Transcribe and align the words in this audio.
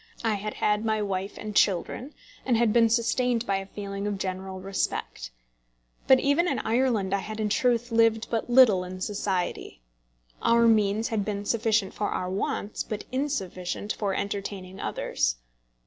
I 0.23 0.33
had 0.33 0.55
had 0.55 0.83
my 0.83 0.99
wife 1.03 1.37
and 1.37 1.55
children, 1.55 2.15
and 2.43 2.57
had 2.57 2.73
been 2.73 2.89
sustained 2.89 3.45
by 3.45 3.57
a 3.57 3.67
feeling 3.67 4.07
of 4.07 4.17
general 4.17 4.59
respect. 4.59 5.29
But 6.07 6.19
even 6.19 6.47
in 6.47 6.57
Ireland 6.57 7.13
I 7.13 7.19
had 7.19 7.39
in 7.39 7.49
truth 7.49 7.91
lived 7.91 8.27
but 8.31 8.49
little 8.49 8.83
in 8.83 8.99
society. 9.01 9.79
Our 10.41 10.65
means 10.65 11.09
had 11.09 11.23
been 11.23 11.45
sufficient 11.45 11.93
for 11.93 12.07
our 12.09 12.31
wants, 12.31 12.81
but 12.81 13.03
insufficient 13.11 13.93
for 13.93 14.15
entertaining 14.15 14.79
others. 14.79 15.35